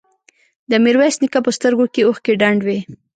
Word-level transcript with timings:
د 0.69 0.71
ميرويس 0.83 1.15
نيکه 1.21 1.39
په 1.45 1.51
سترګو 1.57 1.85
کې 1.93 2.01
اوښکې 2.05 2.33
ډنډ 2.41 2.59
وې. 2.63 2.79